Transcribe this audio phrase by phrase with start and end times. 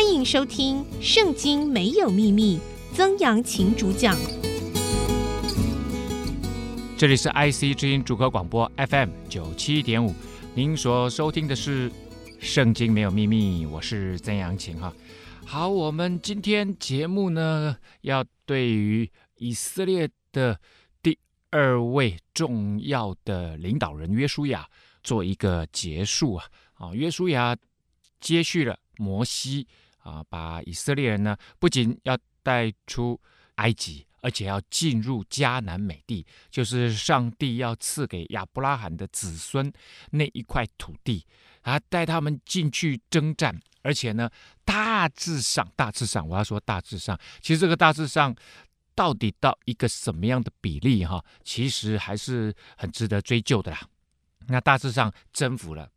[0.00, 2.56] 欢迎收听《圣经没有秘密》，
[2.94, 4.16] 曾阳晴主讲。
[6.96, 10.14] 这里是 IC 之音主客广播 FM 九七点五，
[10.54, 11.90] 您所收听的是
[12.38, 14.94] 《圣经没有秘密》，我是曾阳晴哈。
[15.44, 20.60] 好，我们今天节目呢，要对于以色列的
[21.02, 21.18] 第
[21.50, 24.64] 二位重要的领导人约书亚
[25.02, 26.44] 做一个结束啊。
[26.74, 27.56] 啊，约书亚
[28.20, 28.78] 接续了。
[29.00, 29.64] 摩西
[30.08, 33.20] 啊，把以色列人呢，不仅要带出
[33.56, 39.70] 埃及，而且要进入迦南美地，就是上帝要赐给亚伯拉罕的子孙
[40.12, 41.26] 那一块土地，
[41.60, 44.30] 啊，带他们进去征战，而且呢，
[44.64, 48.34] 大致上，大致上，我要说大致上，其实这个大致上
[48.94, 53.80] 到底到一个什么样的比例哈，其实还是很值得追究的啦。
[54.46, 55.90] 那大致上征服了。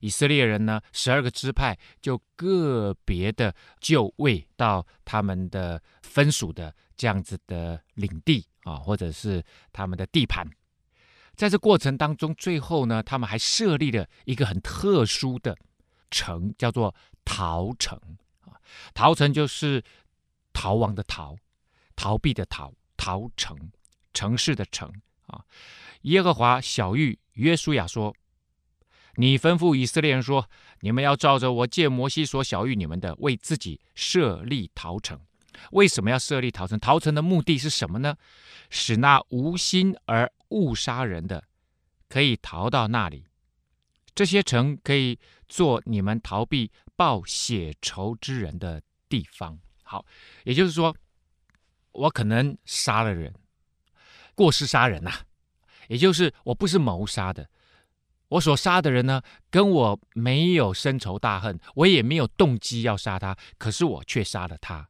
[0.00, 10.46] 以色列人呢，十二个支派就个别的就位到他们的分属的这样子的领地啊，或者是他们的地盘。
[11.34, 15.56] 在这过程当中，最后呢，他们还设立了一个很特殊的
[16.10, 17.98] 城，叫做逃城
[18.40, 18.56] 啊。
[18.94, 19.82] 逃城就是
[20.52, 21.36] 逃亡的逃，
[21.94, 23.56] 逃避的逃，逃城，
[24.14, 24.90] 城市的城
[25.26, 25.44] 啊。
[26.02, 28.14] 耶和华小玉约书亚说。
[29.20, 30.48] 你吩咐以色列人说
[30.80, 35.20] ：“你们要照着我借摩西所晓谕你们的，为自己设立逃城。
[35.72, 36.80] 为什么要设立逃城？
[36.80, 38.16] 逃城的目的是什么呢？
[38.70, 41.44] 使那无心而误杀人的，
[42.08, 43.26] 可以逃到那里。
[44.14, 49.58] 这些城可以做你们逃避报血仇之人的地方。
[49.82, 50.06] 好，
[50.44, 50.96] 也就是说，
[51.92, 53.34] 我可能杀了人，
[54.34, 55.12] 过失杀人呐、
[55.88, 57.46] 也就是我不是谋杀的。”
[58.30, 64.88] 我所杀的人呢，跟我没有深仇大恨，我也没有动机要杀他，可是我却杀了他，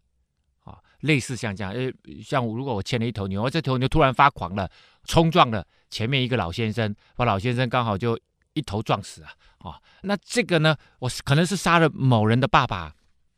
[0.64, 1.90] 啊，类似像这样，呃，
[2.22, 4.70] 像如果我牵了一头牛，这头牛突然发狂了，
[5.04, 8.18] 冲撞了前面一个老先生，把老先生刚好就
[8.52, 9.28] 一头撞死了，
[9.58, 12.94] 啊，那这个呢，我可能是杀了某人的爸爸，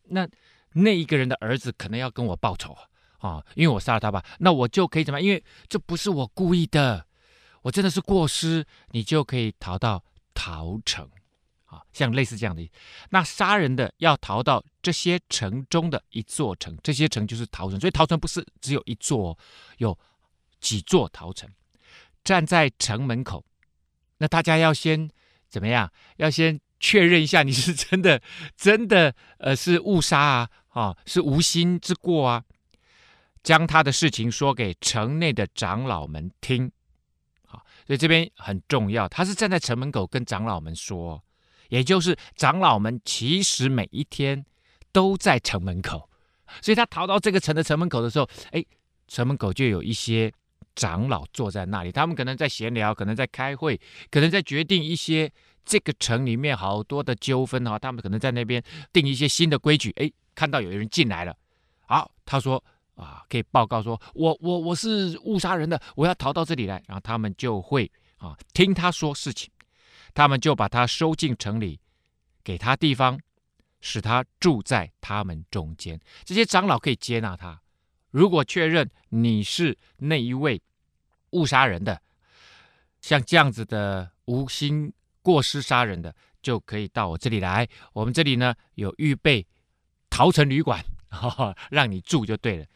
[0.09, 0.29] 那
[0.73, 2.77] 那一个人的儿子可能要跟我报仇
[3.19, 5.27] 啊，因为我杀了他吧，那我就可以怎么样？
[5.27, 7.07] 因为这不是我故意的。
[7.63, 11.09] 我真的是过失，你就可以逃到逃城，
[11.67, 12.71] 啊，像类似这样的。
[13.11, 17.81] 那杀人的要逃到这些城中的一座城，这些城就是逃城。
[17.81, 19.39] 所以逃城不是只有一座，
[19.79, 19.99] 有
[20.61, 21.49] 几座逃城。
[22.25, 23.45] 站在城门口，
[24.19, 25.11] 那大家要先
[25.49, 25.93] 怎么样？
[26.19, 28.23] 要先确认一下你是真的
[28.57, 32.45] 真的呃是误杀啊，啊是无心之过啊，
[33.43, 36.71] 将他的事情说给城内的长老们听。
[37.93, 41.23] 所以这边很重要，他是站在城门口跟长老们说，
[41.69, 44.47] 也就是长老们其实每一天
[44.93, 46.09] 都在城门口，
[46.63, 48.65] 所以他逃到这个城的城门口的时候，哎，
[49.09, 50.33] 城门口就有一些
[50.75, 53.79] 长老坐在那里，他们可能在闲聊，可能在开会，
[54.11, 55.31] 可能在决定一些
[55.63, 61.37] 这个城里面好多的纠纷哈，他们可能在那边定一些新的规矩，哎，看到有人进来了，
[61.87, 62.65] 好，他说。
[62.95, 69.51] 啊，可以报告说，我我我是误杀人的，我要逃到这里来，然后他们就会啊听他说事情，
[70.15, 71.81] 他们就把他收进城里，
[72.45, 73.19] 给他地方，
[73.81, 75.99] 使他住在他们中间。
[76.25, 77.61] 这些长老可以接纳他。
[78.11, 80.61] 如果确认你是那一位
[81.31, 82.01] 误杀人的，
[83.01, 84.93] 像这样子的无心
[85.23, 87.67] 过失杀人的，就可以到我这里来。
[87.95, 89.47] 我们这里呢有预备
[90.11, 92.67] 逃城旅馆， 哈哈，让你住就对了。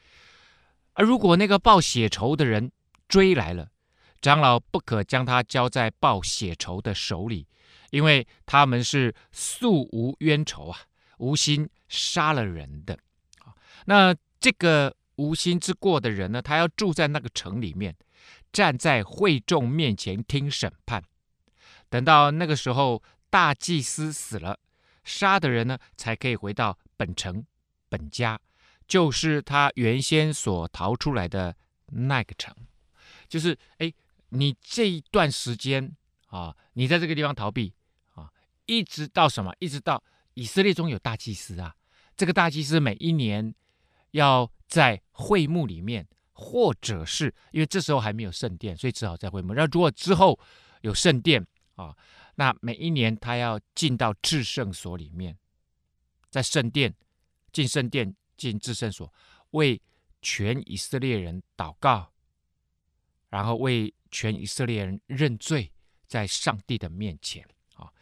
[0.96, 2.72] 而如果那个报血仇的人
[3.06, 3.68] 追来了，
[4.22, 7.46] 长老不可将他交在报血仇的手里，
[7.90, 10.80] 因为他们是素无冤仇啊，
[11.18, 12.98] 无心杀了人的。
[13.84, 17.94] 那这个无心之过的人呢，他要住在那个城里面，
[18.50, 21.04] 站在会众面前听审判。
[21.90, 24.58] 等到那个时候，大祭司死了，
[25.04, 27.44] 杀的人呢，才可以回到本城
[27.90, 28.40] 本家。
[28.86, 31.56] 就是他原先所逃出来的
[31.86, 32.54] 那个城，
[33.28, 33.92] 就是哎，
[34.28, 35.96] 你这一段时间
[36.28, 37.72] 啊，你在这个地方逃避
[38.14, 38.30] 啊，
[38.66, 39.52] 一直到什么？
[39.58, 40.02] 一直到
[40.34, 41.74] 以色列中有大祭司啊，
[42.16, 43.52] 这个大祭司每一年
[44.12, 49.52] 要在会幕里面，或者是因为这时候还没有圣殿，所以只好在会幕。
[49.52, 50.38] 那如果之后
[50.82, 51.44] 有圣殿
[51.74, 51.96] 啊，
[52.36, 55.36] 那每一年他要进到至圣所里面，
[56.30, 56.94] 在圣殿
[57.52, 58.14] 进圣殿。
[58.36, 59.12] 进至圣所，
[59.50, 59.80] 为
[60.20, 62.12] 全以色列人祷告，
[63.28, 65.70] 然后为全以色列人认罪，
[66.06, 67.92] 在上帝的面前啊。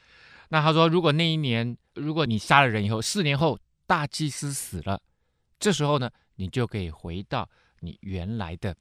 [0.49, 5.01] 那他说，如果那一年，如果你杀了人以后，四年后大祭司死了，
[5.59, 7.49] 这时候呢，你就可以回到
[7.81, 8.77] 你原来的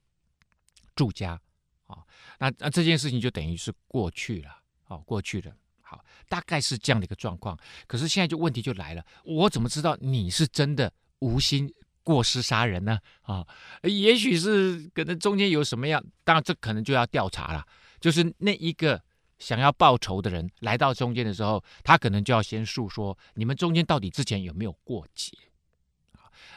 [0.94, 1.40] 住家
[1.86, 2.04] 啊。
[2.38, 5.54] 那那这件事情就等于是过去了，哦，过去了。
[5.80, 7.58] 好，大概是这样的一个状况。
[7.86, 10.90] 可是现在就问题就来了，我怎么知道你是真的
[11.20, 11.72] 无心
[12.02, 12.98] 过失杀人呢？
[13.22, 13.46] 啊，
[13.82, 17.64] 也许是可能中间有什么样，当然这可能就要调查了。
[18.00, 19.02] 就是那一个
[19.38, 25.32] 想要报仇的人来到中间的时候，他可能就要先诉说你们中间到底之前有没有过节。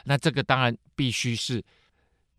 [0.04, 1.64] 那这个当然必须是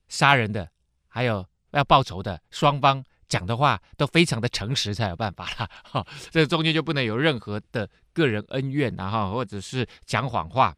[0.08, 0.70] 杀人的，
[1.08, 3.04] 还有要报仇的双方。
[3.28, 10.76] 讲的话都非常的诚实才有办法啦，哈， 这中间就不能有任何的个人恩怨然后或者是讲谎话。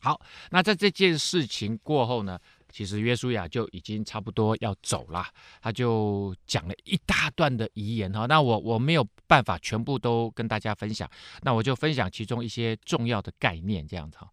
[0.00, 0.20] 好，
[0.50, 2.38] 那在这件事情过后呢，
[2.70, 5.26] 其实约书亚就已经差不多要走了，
[5.60, 8.24] 他就讲了一大段的遗言哈。
[8.26, 11.08] 那我我没有办法全部都跟大家分享，
[11.42, 14.26] 那我就分享其中一些重要的概念这样子哈。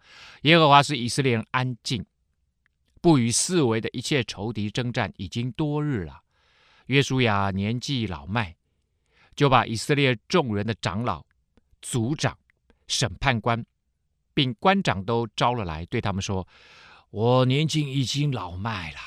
[0.43, 2.05] 耶和华是以色列人安静，
[3.01, 6.21] 不与四围的一切仇敌征战，已经多日了。
[6.85, 8.55] 约书亚年纪老迈，
[9.35, 11.25] 就把以色列众人的长老、
[11.81, 12.37] 族长、
[12.87, 13.65] 审判官，
[14.37, 16.47] 并官长都招了来，对他们说
[17.09, 18.99] ：“我年纪已经老迈了。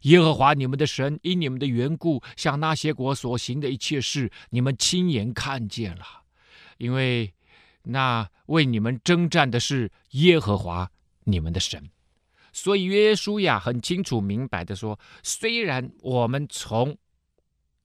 [0.00, 6.24] 耶和华你们的神因你们的缘故，向那些国所行的一切事，你们亲眼看见了。
[6.78, 7.32] 因为
[7.84, 10.90] 那为你们征战的是耶和华
[11.22, 11.88] 你们的神。”
[12.52, 16.98] 所以约书亚很清楚明白的说：“虽然我们从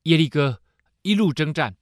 [0.03, 0.59] 耶利哥
[1.03, 1.75] 一路征战，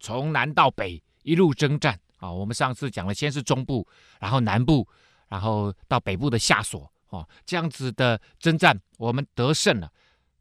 [0.00, 3.86] 从南到北一路征战啊，我们上次讲了，先是中部，
[4.20, 4.86] 然后南部，
[5.28, 9.90] 然后到北部的夏琐啊，这样子的征战，我们得胜了。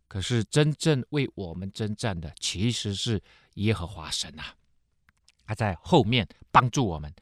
[0.07, 3.21] 可是真正为我们征战的，其实是
[3.55, 4.43] 耶和华神呐，
[5.45, 7.13] 他在后面帮助我们。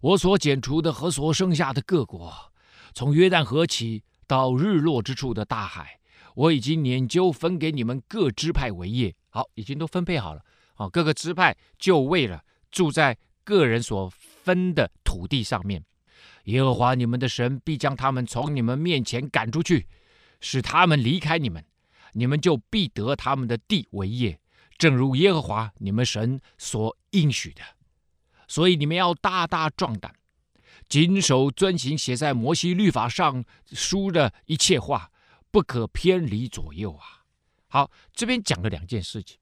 [0.00, 2.52] 我所剪除的和所剩下的各国，
[2.94, 6.00] 从约旦河起。”到日落之处的大海，
[6.34, 9.14] 我已经研究分给你们各支派为业。
[9.30, 10.44] 好，已经都分配好了。
[10.74, 12.42] 好，各个支派就为了
[12.72, 13.16] 住在
[13.46, 15.84] 个人所分的土地上面。
[16.44, 19.86] 耶和华你们的神必将他们从你们面前赶出去，
[20.40, 21.64] 使他们离开你们，
[22.12, 24.40] 你们就必得他们的地为业，
[24.76, 27.62] 正如耶和华你们神所应许的。
[28.48, 30.14] 所以你们要大大壮胆。
[30.88, 35.10] 谨守遵行写在摩西律法上书的一切话，
[35.50, 37.24] 不可偏离左右啊！
[37.66, 39.38] 好，这边讲了两件事情。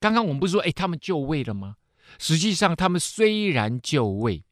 [0.00, 1.76] 刚刚我们不是说，哎，他们就位了吗？
[2.18, 4.44] 实际上，他们虽然就位，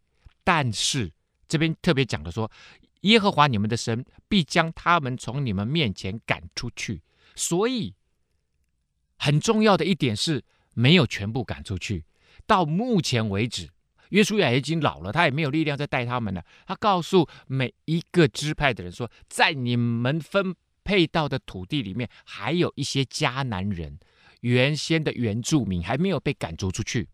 [0.43, 1.12] 但是
[1.49, 2.50] 这边特别讲的说，
[3.02, 7.02] 耶和华你们的神必将他们从你们面前赶出去。
[7.34, 7.94] 所以，
[9.19, 10.44] 很重要的一点是，
[10.75, 12.05] 没有全部赶出去。
[12.46, 13.70] 到目前为止。
[14.11, 16.44] 约书亚已经老了，他也没有力量再带他们了。
[16.66, 23.99] 他告诉每一个支派的人说：“在你们分配到的土地里面，还有一些迦南人，
[24.43, 27.08] 原先的原住民还没有被赶逐出去。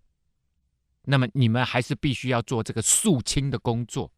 [1.05, 4.11] 那么你们还是必须要做这个肃清的工作。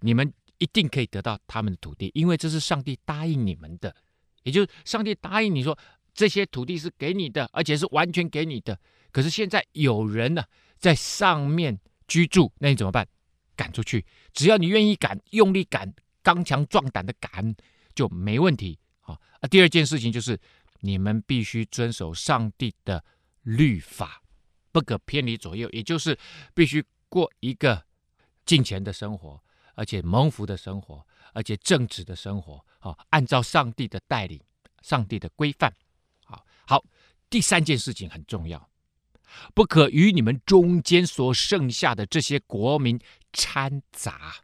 [0.00, 3.94] 你们一定可以得到他们的土地，因为这是上帝答应你们的。
[4.42, 5.78] 也就是上帝答应你说，
[6.14, 8.78] 这些土地是给你的，而且是完全给你的。
[9.12, 10.42] 可是现在有人呢？”
[10.80, 11.78] 在上面
[12.08, 13.06] 居住，那你怎么办？
[13.54, 14.02] 赶出去！
[14.32, 17.54] 只要你愿意赶，用力赶，刚强壮胆的赶，
[17.94, 18.78] 就没问题。
[19.00, 20.40] 好啊，第二件事情就是，
[20.80, 23.04] 你们必须遵守上帝的
[23.42, 24.22] 律法，
[24.72, 26.18] 不可偏离左右，也就是
[26.54, 27.84] 必须过一个
[28.44, 29.42] 敬虔的生活，
[29.74, 32.64] 而且蒙福的生活，而且正直的生活。
[32.78, 34.40] 好，按照上帝的带领，
[34.82, 35.74] 上帝的规范。
[36.24, 36.84] 好，好，
[37.28, 38.70] 第三件事情很重要。
[39.54, 42.98] 不可与你们中间所剩下的这些国民
[43.32, 44.34] 掺杂，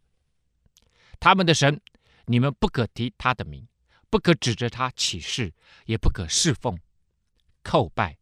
[1.18, 1.80] 他们的神，
[2.26, 3.66] 你们不可提他的名，
[4.08, 5.52] 不可指着他起誓，
[5.86, 6.78] 也不可侍奉、
[7.64, 8.16] 叩拜，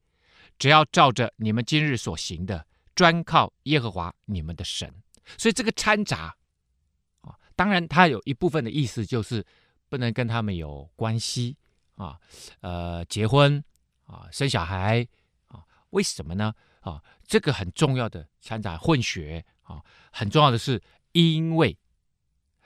[0.64, 4.90] 只要照着你们今日所行的，专靠耶和华你们的神。
[5.36, 6.34] 所以这个掺杂
[7.20, 9.44] 啊，当然它有一部分的意思就是
[9.90, 11.58] 不能跟他们有关系
[11.96, 12.18] 啊，
[12.62, 13.62] 呃，结婚
[14.06, 15.06] 啊，生小孩
[15.48, 15.62] 啊。
[15.90, 16.54] 为什么呢？
[16.80, 21.76] 啊，这个很重要的掺杂混血啊，很重要的是，因为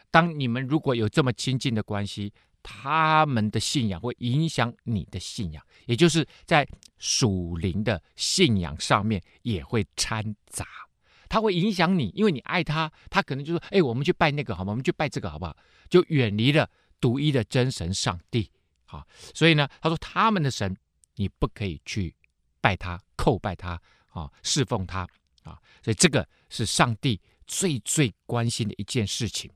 [0.09, 2.33] 当你们如果有这么亲近的关系，
[2.71, 10.67] 他们的信仰会影响你的信仰，也就是在属灵的信仰上面也会掺杂，
[11.31, 14.73] 他会影响你，因为你爱他，他可能就说：“哎，我们去拜那个好吗？
[14.73, 15.57] 我们去拜这个好不好？”
[15.89, 16.69] 就远离了
[17.01, 18.51] 独一的真神上帝。
[18.85, 20.77] 好，所以呢，他说他们的神
[21.15, 22.15] 你不可以去
[22.61, 23.01] 拜他。
[23.17, 25.09] 叩拜他啊，侍奉他
[25.43, 29.51] 啊，所以这个是上帝最最关心的一件事情，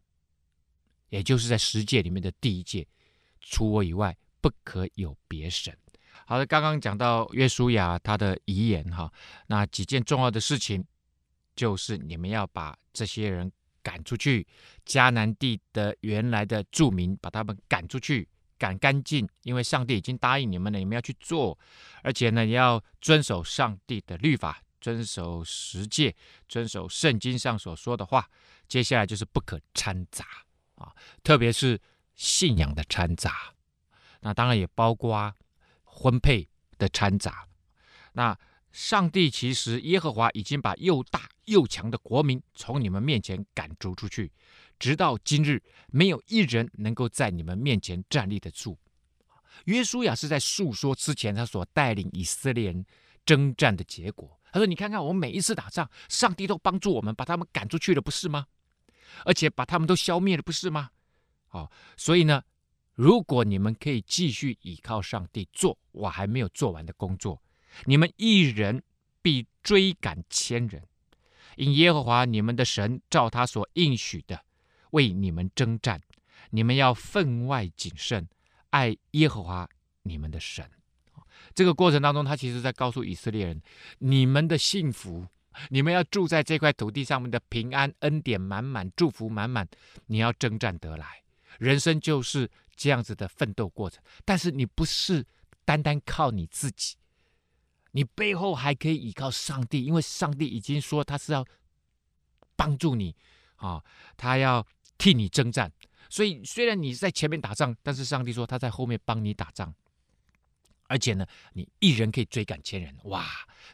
[1.11, 2.87] 也就是在十诫里面的第一诫，
[3.43, 5.77] 除我以外不可有别神。
[6.25, 9.13] 好的，刚刚讲到约书亚他的遗言哈，
[9.49, 10.83] 那几件重要的事情，
[11.55, 13.51] 就是你们要把这些人
[13.83, 14.47] 赶出去，
[14.87, 21.59] 迦南地的原来的住民，把他们赶出去，赶干净，因为上帝已经答应你们了，你们要去做，
[22.03, 26.15] 而且呢，你要遵守上帝的律法，遵守十诫，
[26.49, 28.29] 遵守圣经上所说的话。
[28.69, 30.25] 接下来就是不可掺杂
[30.77, 31.79] 啊，特别是
[32.15, 33.55] 信仰的掺杂，
[34.21, 35.35] 那当然也包括。
[35.95, 37.47] 婚配的掺杂，
[38.15, 38.37] 那
[38.73, 44.33] 上帝其实耶和华已经把又大又强的国民从你们面前赶逐出去，
[44.79, 48.79] 直到今日，没有一人能够在你们面前站立得住。
[49.67, 52.87] 约书亚是在诉说之前他所带领以色列人
[53.27, 54.41] 征战的结果。
[54.51, 58.47] 他说：“你看看，我们每一次打仗，上帝都帮助我们，把他们赶出去了，不是吗？
[59.27, 60.91] 而且把他们都消灭了，不是吗？
[61.53, 62.43] 好，所以呢。”
[62.95, 67.43] 如果你们可以继续倚靠上帝做我还没有做完的工作，
[67.87, 68.83] 你们一人
[69.23, 70.87] 必追赶千人，
[71.57, 74.45] 因耶和华你们的神照他所应许的
[74.91, 76.03] 为你们征战，
[76.51, 78.29] 你们要分外谨慎，
[78.71, 79.67] 爱耶和华
[80.03, 80.71] 你们的神。
[81.55, 83.63] 这个过程当中，他其实在告诉以色列人：
[84.01, 85.27] 你们的幸福，
[85.71, 89.67] 你们要住在这块土地上面的平安、恩典满满、祝福满满，
[90.09, 91.22] 你要征战得来。
[91.59, 92.51] 人生就是。
[92.75, 95.25] 这样子的奋斗过程，但是你不是
[95.65, 96.97] 单单靠你自己，
[97.91, 101.47] 你背后还可以依靠上帝，因为上帝已经说他是要
[102.57, 103.15] 帮助你
[103.57, 103.85] 啊，
[104.17, 104.67] 他要
[104.97, 105.71] 替你征战。
[106.09, 109.73] 所以虽然你在前面打仗，但是上帝说他在后面帮你打仗，
[110.89, 113.27] 而且呢，你一人可以追赶千人，哇，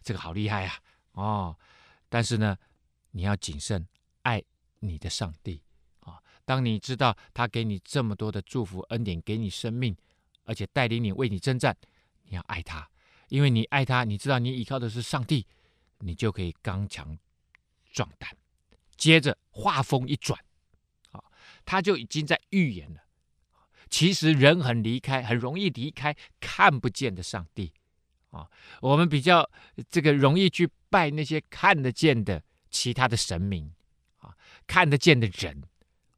[0.02, 0.74] 这个好厉害啊！
[1.12, 1.56] 哦，
[2.08, 2.58] 但是呢，
[3.12, 3.86] 你要谨慎
[4.22, 4.42] 爱
[4.80, 5.62] 你的上帝。
[6.48, 9.94] 当你知道他给你这么多的祝福恩典，给你生命，
[10.44, 11.76] 而且带领你为你征战，
[12.22, 12.88] 你要爱他，
[13.28, 15.46] 因为你爱他，你知道你依靠的是上帝，
[15.98, 17.18] 你就可以刚强
[17.92, 18.34] 壮胆。
[18.96, 20.40] 接着话锋一转，
[21.10, 21.22] 啊，
[21.66, 23.02] 他就已经在预言了。
[23.90, 27.74] 其实人很离开，很容易离开看不见的上帝，
[28.30, 28.48] 啊，
[28.80, 29.46] 我们比较
[29.90, 33.70] 这个容易去拜那些看得见的其他的神明，
[34.20, 34.34] 啊，
[34.66, 35.62] 看得见的人。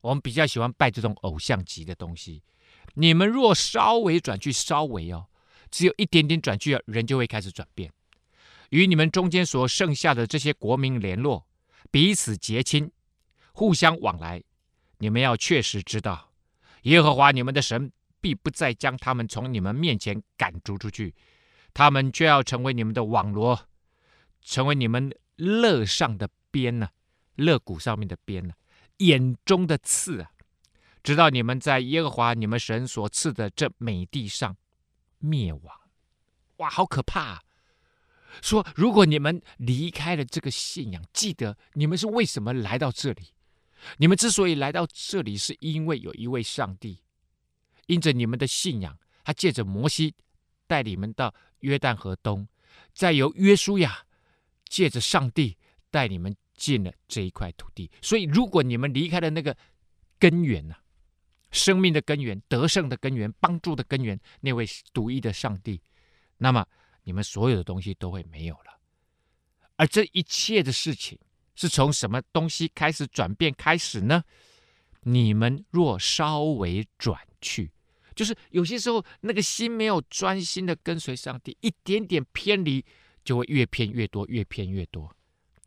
[0.00, 2.42] 我们比较喜欢拜这种偶像级的东西。
[2.95, 5.26] 你们若稍微转去，稍微哦，
[5.71, 7.92] 只有一点点转去，人就会开始转变。
[8.71, 11.47] 与你们中间所剩下的这些国民联络，
[11.90, 12.90] 彼此结亲，
[13.52, 14.42] 互相往来。
[14.99, 16.33] 你们要确实知道，
[16.83, 17.90] 耶和华你们的神
[18.21, 21.14] 必不再将他们从你们面前赶逐出去，
[21.73, 23.66] 他们却要成为你们的网罗，
[24.42, 26.90] 成为你们肋上的鞭呢，
[27.37, 28.54] 肋骨上面的鞭呢。
[29.00, 30.30] 眼中的刺啊，
[31.02, 34.57] 直到你们在耶和华你们神所赐的这美地上
[35.19, 35.80] 灭亡，
[36.57, 37.42] 哇，好可怕啊！
[38.42, 43.33] 说如果你们离开了这个信仰，记得你们是为什么来到这里？
[43.97, 47.02] 你们之所以来到这里，是因为有一位上帝，
[47.87, 50.14] 因着你们的信仰，他借着摩西
[50.66, 52.47] 带你们到约旦河东，
[52.92, 54.04] 再由约书亚
[54.69, 55.57] 借着上帝
[55.90, 56.37] 带你们。
[56.61, 59.57] 进了这一块土地，所以如果你们离开了那个
[60.19, 60.85] 根源呐、啊，
[61.50, 65.81] 生命的根源、得胜的根源、帮助的根源，那位独一的上帝，
[66.37, 66.67] 那么
[67.05, 68.79] 你们所有的东西都会没有了。
[69.76, 71.19] 而这一切的事情
[71.55, 74.23] 是从什么东西开始转变开始呢？
[75.05, 77.73] 你们若稍微转去，
[78.14, 82.85] 就是有些时候那个心没有专心的跟随上帝，一点点偏离，
[83.25, 85.11] 就会越偏越多，越偏越多。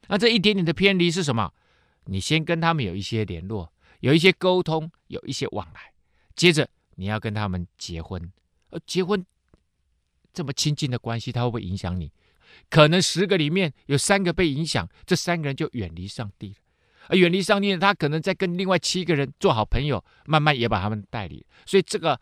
[0.08, 1.54] 那这一点点的偏离是什么？
[2.06, 5.94] 你先跟他们有一些联络，有一些沟通，有一些往来，
[6.36, 8.32] 接着你要跟他们结婚。
[8.72, 9.26] 呃，结婚
[10.34, 12.12] 这么亲近的关系，他会不会影响你？
[12.70, 16.56] 可能十个里面有三个被影响，这三个人就远离上帝了。
[17.08, 21.46] 而远离上帝呢，他可能在跟另外七个人做好朋友，慢慢也把他们带离。
[21.66, 22.20] 所以这个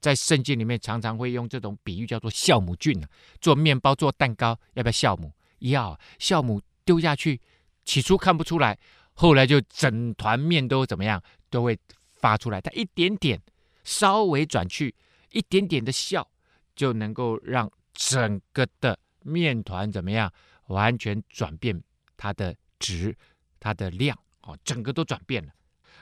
[0.00, 3.08] 在圣经里面常常会用这种比喻，叫做酵母菌啊。
[3.40, 5.32] 做面包、做蛋糕，要不要酵母？
[5.58, 6.62] 要酵母。
[6.86, 7.38] 丢下去，
[7.84, 8.78] 起初看不出来，
[9.12, 11.78] 后来就整团面都怎么样，都会
[12.12, 12.60] 发出来。
[12.60, 13.38] 它一点点
[13.84, 14.94] 稍微转去，
[15.32, 16.26] 一点点的笑，
[16.74, 20.32] 就能够让整个的面团怎么样，
[20.68, 21.82] 完全转变
[22.16, 23.14] 它的值、
[23.58, 25.52] 它的量，哦，整个都转变了。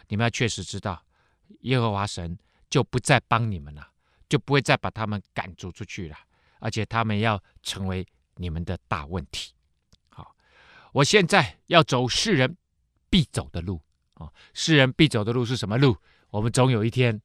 [0.09, 1.03] 你们要确实知道，
[1.63, 2.39] 耶和华神
[2.69, 3.89] 就不再帮你们了，
[4.29, 6.17] 就不会再把他们赶逐出去了，
[6.59, 9.54] 而且他们要成为你们的大问题。
[10.95, 12.57] 我现在要走世人
[13.11, 13.81] 必走的路
[14.15, 14.33] 啊。
[14.53, 15.97] 世人必走的路是什么路？
[16.31, 17.21] 我们总有一天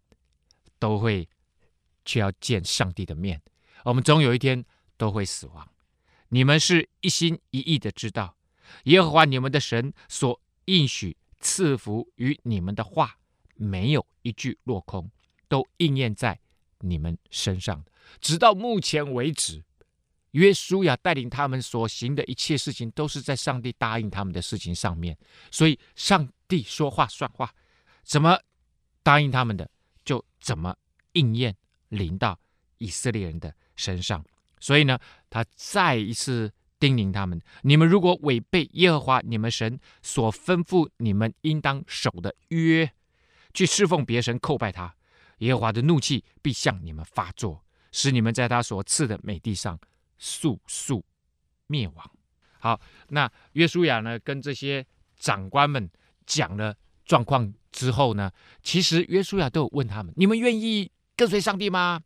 [0.79, 1.29] 都会
[2.03, 3.39] 去要见上帝的面，
[3.85, 4.65] 我们总有一天
[4.97, 5.67] 都会死亡。
[6.29, 8.35] 你们是一心一意的知道，
[8.85, 13.19] 耶和华你们的神所应许赐福于你们的话，
[13.55, 15.11] 没有一句落空，
[15.47, 16.39] 都应验在
[16.79, 17.85] 你们身上。
[18.19, 19.63] 直到目前为止，
[20.31, 25.17] 约书亚带领他们所行的一切事情，都是在上帝答应他们的事情上面。
[25.51, 27.51] 所以，上帝说话算话，
[28.03, 28.39] 怎么
[29.01, 29.69] 答应他们的，
[30.03, 30.75] 就怎么
[31.13, 31.55] 应验
[31.89, 32.39] 临到
[32.77, 34.23] 以色列人的身上。
[34.59, 42.91] 所以呢，他再一次叮咛他们：你们如果违背耶和华你们神所吩咐你们应当守的约，
[43.53, 44.95] 去侍奉别神，叩拜他，
[45.39, 47.63] 耶和华的怒气必向你们发作。
[47.91, 49.79] 使你们在他所赐的美地上
[50.19, 51.03] 速速
[51.65, 52.11] 灭亡。
[52.59, 54.85] 好，那约书亚呢，跟这些
[55.17, 55.89] 长官们
[56.27, 58.29] 讲了状况之后呢，
[58.61, 62.01] 其实约书亚都有问他们：你们愿意跟随上帝吗？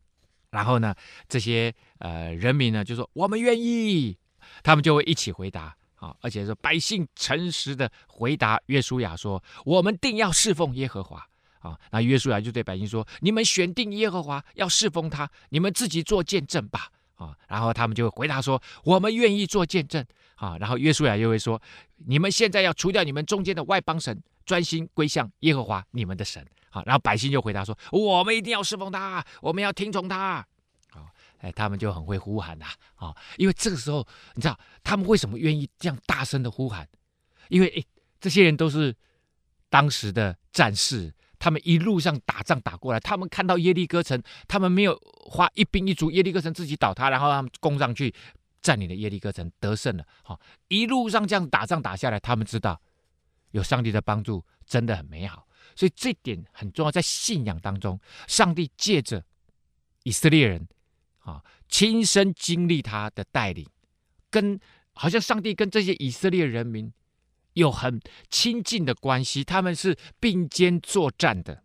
[0.52, 0.96] 然后呢，
[1.28, 4.18] 这些呃人民呢就说我们愿意，
[4.62, 11.28] 他们就会一起回答啊，而且说百姓诚实的回答约书亚说：我们定要侍奉耶和华。
[11.60, 16.92] 啊，那约书亚就对百姓说：“你们选定耶和华要侍奉他，你们自己做见证吧。”
[17.24, 21.62] 啊，然后他们就会回答说：“我们愿意做见证。”啊，然后约书亚又会说
[22.06, 30.46] ：“你们现在要除掉你们中间的外邦神，专心归向耶和华你们的神。”啊，然后百姓就回答说：“我们一定要侍奉他，我们要听从他。”
[30.92, 31.08] 啊，
[31.40, 32.66] 哎，他们就很会呼喊呐，
[32.96, 36.88] 啊，因为这个时候你知道他们为什么愿意这样大声的呼喊？
[37.50, 37.84] 因为哎，
[38.20, 38.94] 这些人都是
[39.70, 41.14] 当时的战士。
[41.44, 44.98] 他们一路上打仗打过来，他们看到耶利哥城，他们没有
[45.30, 48.16] 花一兵一卒，耶利哥城自己倒塌，然后他们攻上去
[48.62, 50.06] 占领了耶利哥城，得胜了。
[50.24, 52.80] 好，一路上这样打仗打下来，他们知道
[53.52, 55.46] 有上帝的帮助，真的很美好。
[55.76, 59.26] 所以这点很重要，在信仰当中，上帝借着
[60.04, 60.66] 以色列人
[61.20, 63.68] 啊，亲身经历他的带领，
[64.30, 64.58] 跟
[64.94, 66.94] 好像上帝跟这些以色列人民。
[67.54, 71.64] 有很亲近的关系，他们是并肩作战的。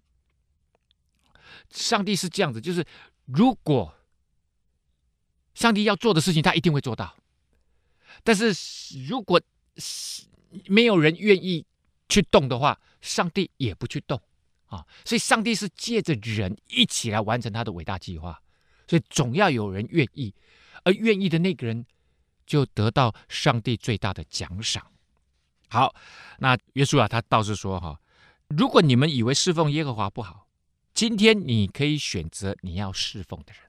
[1.70, 2.85] 上帝是这样子，就是
[3.27, 3.94] 如果
[5.55, 7.16] 上帝要做的事情，他一定会做到。
[8.24, 8.55] 但是
[9.07, 9.40] 如果
[10.66, 11.64] 没有人愿意
[12.09, 14.20] 去动的话，上帝也不去动
[14.66, 14.87] 啊。
[15.05, 18.40] 所以，上帝是借着人一起来完成他的伟大计划。
[18.87, 20.35] 所以，总要有人愿意，
[20.85, 21.85] 而愿意的那个人
[22.46, 24.90] 就得到上帝最大的奖赏。
[25.69, 25.95] 好，
[26.39, 28.01] 那约书亚他倒是说哈，
[28.49, 30.49] 如果你们以为侍奉耶和华不好，
[30.95, 33.63] 今天你可以选择你要侍奉的人，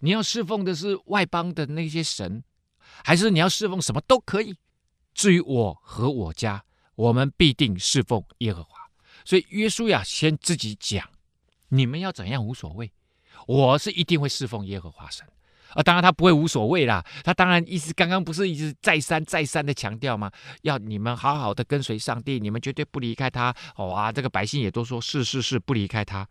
[0.00, 2.42] 你要侍奉的是外邦的那些神，
[3.04, 4.56] 还是你要侍奉什么都可以。
[5.14, 6.64] 至于我和我家，
[6.96, 8.90] 我们必定侍奉耶和华。
[9.24, 11.08] 所以约书亚先自己讲，
[11.68, 12.92] 你们要怎样无所谓，
[13.46, 15.24] 我是一定会侍奉耶和华神。
[15.74, 17.04] 啊，当然他不会无所谓啦。
[17.22, 20.30] 他当然意思刚刚不是一直再三再三的强调吗？
[20.62, 23.54] 要你们好好的跟随上帝，你们绝对不离开他。
[23.76, 26.26] 哇，这个百姓也都说是是是，不离开他。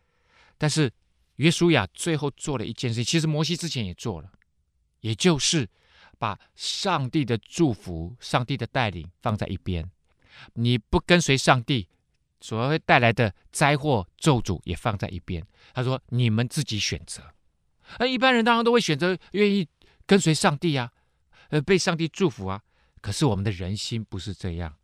[0.57, 0.91] 但是
[1.37, 4.31] 约书亚最后做了一件事，其实摩西之前也做了，
[5.01, 5.67] 也就是
[6.17, 9.89] 把上帝的祝福、上帝的带领放在一边。
[10.53, 11.87] 你不跟随上帝，
[12.39, 15.45] 所会带来的灾祸咒诅也放在一边。
[15.73, 17.21] 他说：你们自己选择。
[17.99, 19.67] 那一般人当然都会选择愿意
[20.05, 20.91] 跟随上帝啊，
[21.49, 22.61] 呃，被上帝祝福啊。
[23.01, 24.75] 可是我们的人心不是这样，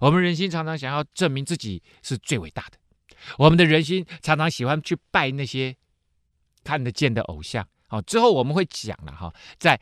[0.00, 2.78] 我们人心常常想要证明自己是最伟大的，
[3.38, 5.76] 我们的人心常常喜欢去拜那些
[6.64, 7.68] 看得见的偶像。
[7.88, 9.80] 好，之后我们会讲了哈，在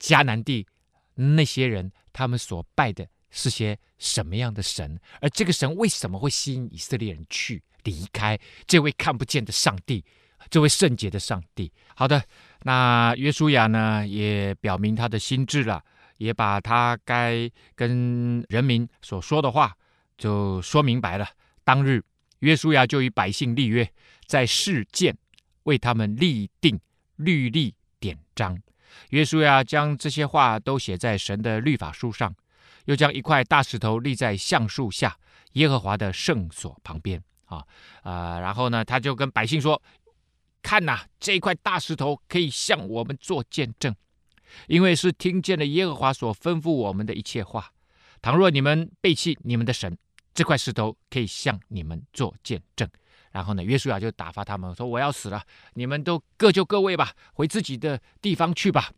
[0.00, 0.66] 迦南地
[1.14, 4.98] 那些人，他们所拜的是些什么样的神？
[5.20, 10.04] 而这个神为什么会吸引以色列人去离开这位看不见的上帝？
[10.50, 12.22] 这位圣洁的上帝，好的，
[12.62, 15.82] 那约书亚呢也表明他的心智了，
[16.16, 19.76] 也把他该跟人民所说的话
[20.16, 21.28] 就说明白了。
[21.64, 22.02] 当日，
[22.38, 23.86] 约书亚就与百姓立约，
[24.26, 25.14] 在示剑
[25.64, 26.80] 为他们立定
[27.16, 28.58] 律例典章。
[29.10, 32.34] 约书亚将这些话都写在神的律法书上，
[32.86, 35.14] 又将一块大石头立在橡树下
[35.54, 37.22] 耶和华的圣所旁边。
[37.44, 37.58] 啊
[38.02, 39.82] 啊、呃，然后呢，他就跟百姓说。
[40.62, 43.94] 看呐、啊，这块大石头可以向我们做见证，
[44.66, 47.72] 因为是听见了耶和华所吩咐我们的一切话。
[48.20, 49.96] 倘若你们背弃你们的神，
[50.34, 52.88] 这块石头可以向你们做见证。
[53.30, 55.44] 然后呢，约书亚就打发他们说：“我要死了，
[55.74, 58.90] 你们都各就各位吧，回自己的地方去吧。”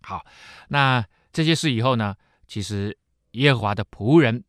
[0.00, 0.24] 好，
[0.68, 2.14] 那这些事以后呢，
[2.46, 2.96] 其实
[3.32, 4.44] 耶和华的仆人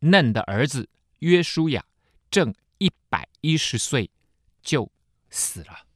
[0.00, 0.88] 嫩的儿子
[1.20, 1.84] 约书亚
[2.30, 4.10] 正一百一十岁
[4.60, 4.90] 就
[5.30, 5.86] 死了，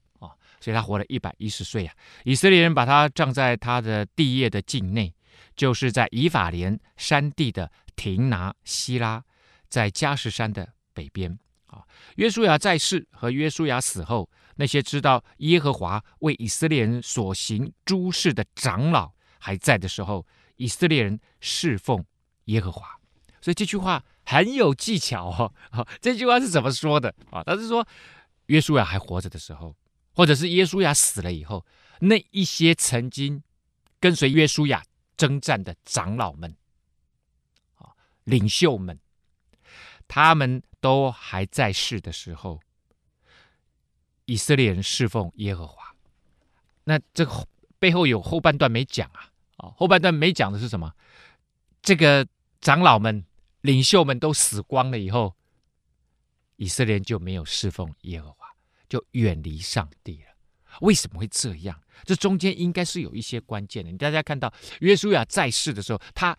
[0.61, 1.95] 所以他活了一百一十岁啊。
[2.25, 5.15] 以色列人把他葬在他的地业的境内，
[5.57, 9.23] 就是在以法莲山地的亭拿西拉，
[9.69, 11.83] 在迦实山的北边啊。
[12.17, 22.05] 约书亚在世和约书亚死后，那些知道耶和华为以色列人所行诸事的长老还在的时候，以色列人侍奉
[22.47, 22.99] 耶和华。
[23.41, 25.53] 所以这句话很有技巧哦。
[25.71, 27.43] 好， 这句话是怎么说的啊？
[27.45, 27.87] 他是说，
[28.47, 29.75] 约书亚还活着的时候，
[30.19, 31.65] 或者是耶稣亚死了以后，
[32.01, 33.41] 那一些曾经
[34.01, 34.83] 跟随耶稣亚
[35.17, 36.57] 征战的长老们，
[38.25, 38.99] 领袖们，
[40.09, 42.61] 他们都还在世的时候，
[44.25, 45.95] 以色列人侍奉耶和华。
[46.83, 47.47] 那这个
[47.79, 49.31] 背后有后半段没讲啊？
[49.59, 50.93] 啊，后半段没讲的是什么？
[51.81, 52.27] 这个
[52.61, 53.25] 长老们。
[53.63, 55.35] 领袖们都死光了以后，
[56.57, 58.38] 以色列人就没有侍奉耶和华，
[58.89, 60.35] 就远离上帝了。
[60.81, 61.81] 为什么会这样？
[62.05, 63.93] 这中间应该是有一些关键的。
[63.97, 66.37] 大家看到约书亚在世的时候，他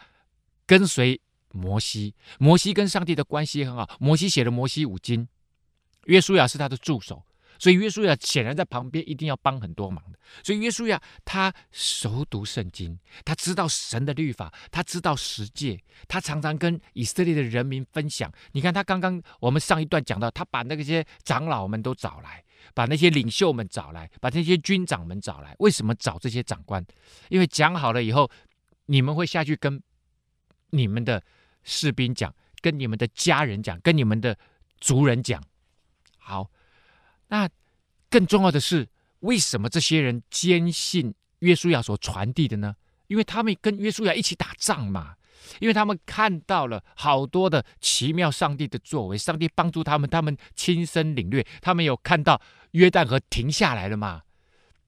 [0.65, 1.19] 跟随
[1.51, 3.89] 摩西，摩西跟上帝的关系很好。
[3.99, 5.27] 摩西写了摩西五经，
[6.05, 7.23] 约书亚是他的助手。
[7.60, 10.17] 所以约书亚显然在旁边一定要帮很多忙的。
[10.43, 18.32] 所以约书亚他熟读圣经，他知道神的律法，他知道十诫，他常常跟以色列的人民分享。
[18.54, 22.43] 你看他刚刚我们上一段讲到，他把那些长老们都找来，
[22.74, 25.54] 把那些领袖们找来，把那些军长们找来。
[25.60, 26.84] 为什么找这些长官？
[27.28, 28.32] 因为讲好了以后，
[28.86, 29.82] 你们会下去跟
[30.69, 31.22] 你们的
[31.63, 34.38] 士兵讲，跟你们的家人讲，跟你们的
[34.80, 35.43] 族人讲。
[36.17, 36.50] 好。
[37.29, 37.49] 那
[38.09, 38.87] 更重要的是，
[39.21, 42.75] 为什么这些人坚信约书亚所传递的呢？
[43.07, 45.15] 因为他们跟约书亚一起打仗嘛，
[45.59, 54.23] 因为他们看到了好多的奇妙上帝的作为，上帝帮助他们，他们亲身领略，他们有看到约旦河停下来了嘛，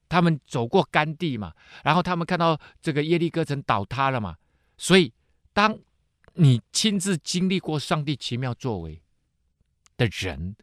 [0.08, 1.52] 他们走过干地嘛，
[1.84, 4.36] 然后他们看到这个耶利哥城倒塌了嘛，
[4.76, 5.12] 所以
[5.52, 5.78] 当
[6.34, 9.00] 你亲自经历过上帝奇妙作为
[9.96, 10.56] 的人。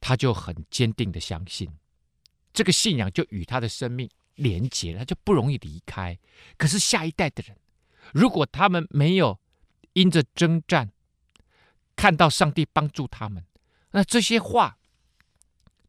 [0.00, 1.70] 他就很坚定的相信，
[2.52, 6.18] 这个信仰就与他的生命连结了，他就不容易离开。
[6.56, 7.56] 可是下一代的人，
[8.12, 9.38] 如果他们没有
[9.94, 10.92] 因着征战
[11.96, 13.44] 看到上帝帮助他们，
[13.90, 14.78] 那这些话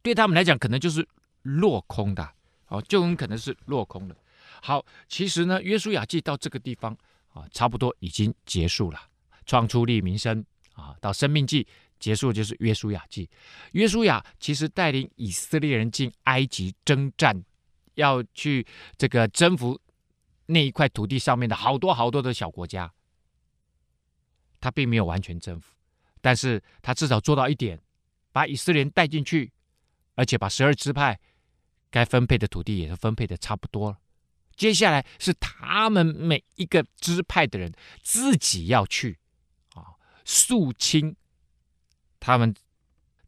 [0.01, 1.07] 对他们来讲可能就是
[1.43, 2.33] 落空的，
[2.67, 4.15] 哦，就很可能是落空的。
[4.61, 6.97] 好，其实呢，约书亚记到这个地方
[7.33, 8.99] 啊，差不多已经结束了。
[9.45, 10.43] 创出利民生
[10.73, 11.67] 啊，到生命记。
[11.99, 13.29] 结束就是约书亚记，
[13.71, 17.43] 约书亚其实带领以色列人进埃及征战，
[17.95, 18.65] 要去
[18.97, 19.79] 这个征服
[20.45, 22.93] 那一块土地上面的好多好多的小国家。
[24.59, 25.75] 他并没有完全征服，
[26.21, 27.79] 但是他至少做到一点，
[28.31, 29.51] 把以色列人带进去，
[30.15, 31.19] 而且把十二支派
[31.91, 33.99] 该分配的土地也是分配的差不多了。
[34.55, 39.19] 接下来是他们每一个支派的人自己要去
[39.75, 39.93] 啊，
[40.25, 41.15] 肃清。
[42.27, 42.53] 他们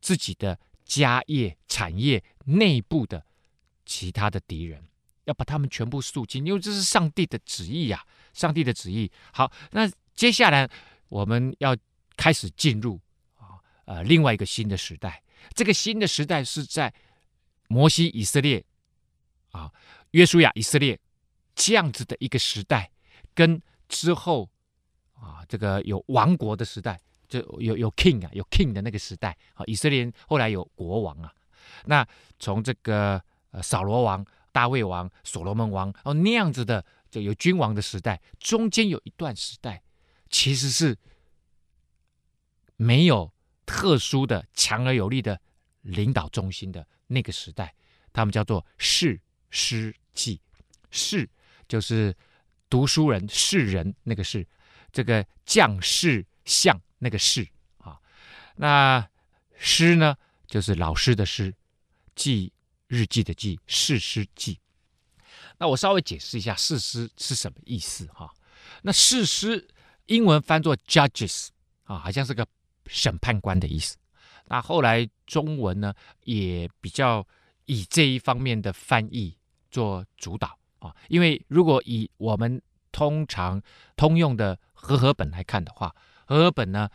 [0.01, 3.25] 自己的家业、产业内部的
[3.85, 4.83] 其他的敌人，
[5.23, 8.05] 要把他们全部肃清，因为这是上帝的旨意呀！
[8.33, 9.09] 上帝的旨意。
[9.31, 10.69] 好，那接下来
[11.07, 11.73] 我们要
[12.17, 12.99] 开始进入
[13.37, 15.23] 啊呃另外一个新的时代。
[15.53, 16.93] 这个新的时代是在
[17.69, 18.61] 摩西以色列
[19.51, 19.71] 啊
[20.11, 20.99] 约书亚以色列
[21.55, 22.91] 这样子的一个时代，
[23.33, 24.49] 跟之后
[25.13, 26.99] 啊这个有王国的时代。
[27.29, 31.31] 就有有 king 啊，有 king 的那个时代啊，以色列人后来有国王啊。
[31.85, 32.05] 那
[32.39, 39.81] 从这个呃扫罗王、大卫王、所罗门王哦那样子的，就有君王的时代，中间有一段时代，
[40.29, 40.97] 其实是
[42.75, 43.31] 没有
[43.65, 45.39] 特殊的强而有力的
[45.81, 47.73] 领导中心的那个时代，
[48.11, 50.41] 他们叫做士师记，
[50.89, 51.29] 士
[51.67, 52.15] 就是
[52.69, 54.45] 读书人、士人那个士，
[54.91, 56.77] 这个将士相。
[56.99, 57.97] 那个士啊，
[58.57, 59.09] 那
[59.55, 60.15] 师呢，
[60.47, 61.55] 就是老师的师，
[62.13, 62.51] 记
[62.87, 64.59] 日记的记，士师记。
[65.57, 68.29] 那我稍微解释一下士师是什么意思哈。
[68.81, 69.65] 那士师
[70.07, 71.47] 英文翻作 judges
[71.85, 72.45] 啊，好像是个
[72.87, 73.97] 审判官的意思。
[74.47, 77.25] 那后来中文呢，也比较
[77.65, 79.37] 以这一方面的翻译
[79.71, 83.61] 做主导啊，因为如果以我们通常
[83.95, 85.95] 通用的和合本来看的话。
[86.29, 86.87] 和合本呢，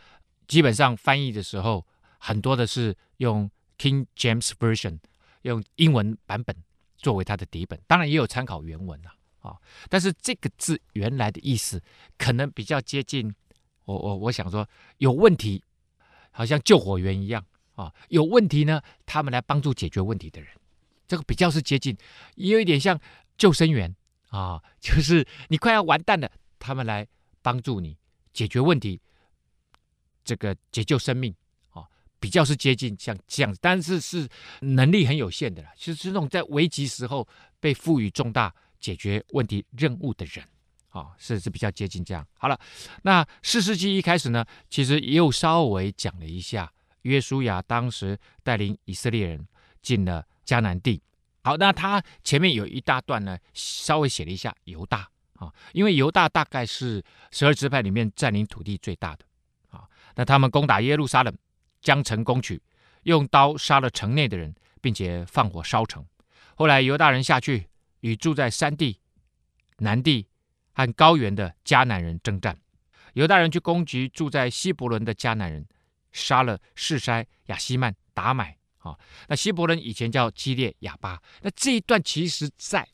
[0.47, 1.85] 基本上翻译的时候，
[2.19, 4.99] 很多的是用 King James Version，
[5.41, 6.55] 用英文版本
[6.95, 9.57] 作为它的底本，当然也有参考原文啊，啊，
[9.89, 11.83] 但是这个字原来的意思
[12.17, 13.35] 可能比较接近
[13.83, 14.65] 我我我想说
[14.99, 15.61] 有问题
[16.31, 20.49] 好像救火员一样啊，有问题呢，他们来帮助解决问题的人，
[21.09, 21.97] 这个比较是接近，
[22.35, 22.97] 也有一点像
[23.37, 23.93] 救生员
[24.29, 27.05] 啊，就是你快要完蛋了，他们来
[27.41, 27.97] 帮助你
[28.31, 29.01] 解决问题，
[30.25, 31.33] 这个解救生命
[31.69, 31.85] 啊，
[32.19, 34.27] 比较是接近像这样，但是是
[34.59, 37.25] 能力很有限的啦，就是那种在危急时候
[37.61, 40.43] 被赋予重大解决问题任务的人。
[40.89, 42.25] 啊，是是比较接近这样。
[42.37, 42.57] 好了，
[43.01, 49.45] 那四世纪一开始呢，其实又稍微讲了一下约书亚当时带领以色列人
[49.81, 51.01] 进了迦南地。
[51.43, 59.24] 好，那他前面有一大段呢，稍微写了一下犹大啊，因为犹大大概是十二支派里面占领土地最大的。
[60.15, 61.37] 那他们攻打耶路撒冷，
[61.81, 62.61] 将城攻取，
[63.03, 66.05] 用刀杀了城内的人，并且放火烧城。
[66.55, 67.67] 后来犹大人下去
[67.99, 68.99] 与住在山地、
[69.77, 70.27] 南地。
[70.77, 72.59] 和高原的迦南人征战，
[73.13, 75.65] 犹大人去攻击住在希伯伦的迦南人，
[76.11, 78.57] 杀了示筛、亚希曼、达买。
[78.79, 78.99] 啊，
[79.29, 81.17] 那希伯伦以前叫基列亚巴。
[81.41, 82.85] 那这一段其实在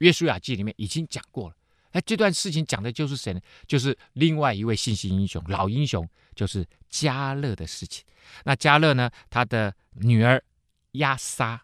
[0.00, 1.56] 约书亚记里面已经讲过了。
[1.96, 3.40] 那这段事情讲的就是谁呢？
[3.66, 8.04] 就是另外一位信心英雄、老英雄，就是加勒的事情。
[8.44, 10.44] 那加勒呢，他的女儿
[10.92, 11.62] 亚莎。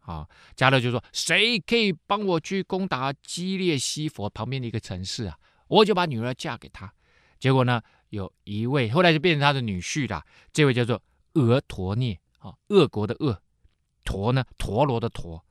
[0.00, 5.38] 啊，加勒就说：“谁可以帮我去攻打基列西弗旁边的一个城市啊？
[5.66, 6.92] 我就把女儿嫁给他。”
[7.38, 10.22] 结果呢，有一位后来就变成他的女婿了。
[10.52, 11.02] 这位叫做
[11.34, 13.40] 俄陀涅啊，俄国的俄，
[14.04, 15.44] 陀呢，陀螺的陀，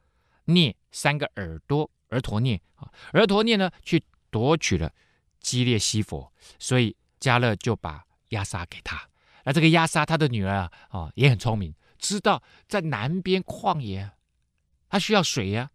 [0.45, 4.91] 涅三个耳朵，俄陀涅啊，俄陀涅呢去夺取了
[5.39, 9.07] 基列西弗，所以迦勒就把押撒给他。
[9.45, 14.09] 那这个押撒他的女儿啊，哦也很聪明，知道在南边旷野。
[14.89, 15.69] 她需要水呀、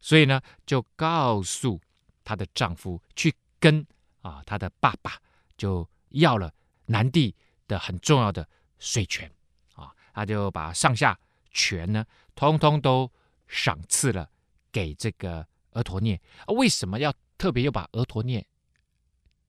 [0.00, 1.80] 所以呢，就告诉
[2.24, 3.86] 她的丈夫去跟
[4.22, 5.18] 啊，她的爸爸
[5.56, 6.52] 就要了
[6.86, 7.34] 南地
[7.68, 9.30] 的很重要的水泉
[9.74, 11.18] 啊，他就把上下
[11.52, 13.10] 泉呢，通通都
[13.46, 14.30] 赏赐了
[14.72, 16.20] 给这个俄陀聂。
[16.48, 18.46] 为什么要特别又把俄陀聂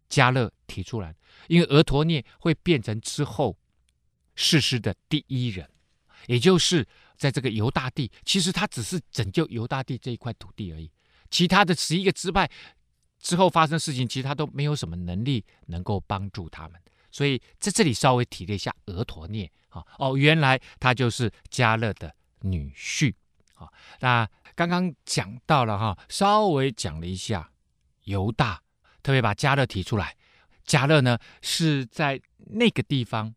[0.09, 1.13] 迦勒提出来？
[1.47, 3.57] 因为俄陀聂会变成之后
[4.35, 5.69] 世师的第一人，
[6.27, 6.87] 也就是。
[7.21, 10.89] 在这个犹大地，其实他只是拯救犹大地这一块土地而已。
[11.29, 12.49] 其他的十一个支派
[13.19, 16.81] 之后发生事情，其实他都没有什么能力能够帮助他们。
[17.11, 23.13] 所以在这里稍微提了一下俄陀聂啊，哦，原来他就是迦勒的女婿
[23.53, 23.69] 啊。
[23.99, 27.50] 那刚刚讲到了哈，稍微讲了一下
[28.03, 28.61] 犹大，
[29.03, 30.15] 特别把加勒提出来。
[30.63, 33.33] 加勒呢是在那个地方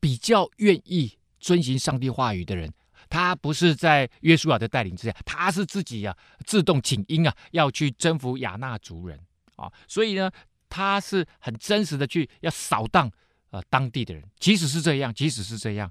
[0.00, 2.72] 比较愿意遵行上帝话语的人。
[3.08, 9.18] 他不是在约书亚的带领之下，他是自己、啊、自动请缨啊，要去征服亚衲族人
[9.56, 10.30] 啊，所以呢，
[10.68, 13.10] 他是很真实的去要扫荡
[13.50, 14.22] 呃当地的人。
[14.38, 15.90] 即使是这样，即使是这样，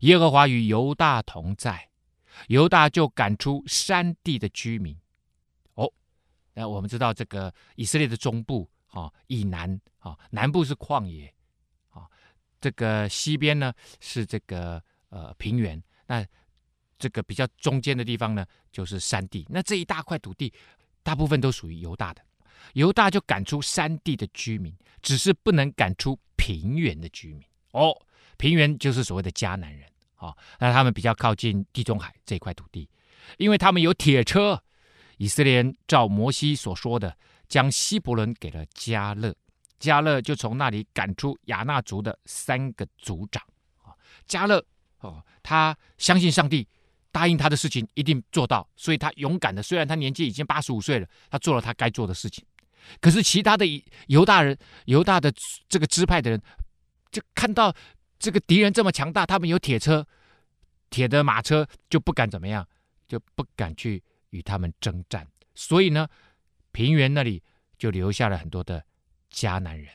[0.00, 1.88] 耶和华与犹大同在，
[2.48, 4.94] 犹大就赶出山地的居民。
[6.58, 11.32] 那我们知道这个以色列的中部啊，以南啊，南部是旷野
[11.90, 12.02] 啊，
[12.60, 16.26] 这个西边呢是这个呃平原，那。
[17.00, 19.46] 这个比较中间的地方呢，就是山地。
[19.48, 20.52] 那这一大块土地，
[21.04, 22.20] 大部分都属于犹大的。
[22.72, 27.44] 犹大就赶出山地的居民，只是不能赶出平原的居民。
[27.70, 27.96] 哦，
[28.36, 29.88] 平原就是所谓的迦南人。
[30.16, 32.90] 哦，那他们比较靠近地中海这一块土地，
[33.36, 34.60] 因为他们有铁车。
[35.18, 37.14] 以色列人照摩西所说的，
[37.46, 39.32] 将希伯伦给了迦勒，
[39.78, 43.42] 迦勒就从那里赶出亚衲族的三个族长。
[43.82, 43.92] 啊，
[44.26, 44.64] 迦勒
[45.00, 46.66] 哦，他相信上帝。
[47.10, 49.62] 答应他的事情一定做到，所以他勇敢的。
[49.62, 52.44] 虽然他年纪已经八十五岁了，他做了他该做的事情。
[53.00, 53.64] 可是其他的
[54.08, 55.32] 犹大人、犹大的
[55.68, 56.40] 这个支派的人，
[57.10, 57.74] 就看到
[58.18, 60.06] 这个敌人这么强大，他们有铁车、
[60.90, 62.64] 铁的马车，就不敢怎么样，
[63.08, 65.26] 就不敢去与他们征战。
[65.54, 66.08] 所以呢，
[66.72, 67.42] 平原那里
[67.78, 68.84] 就留下了很多的
[69.32, 69.92] 迦南人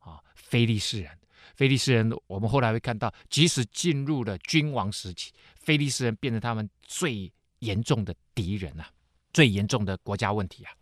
[0.00, 1.18] 啊，非利士人。
[1.54, 8.90] 非利士人，我们后来会看到，即使进入了君王时期，非利士人变成他们最严重的敌人啊，
[9.32, 10.72] 最严重的国家问题啊。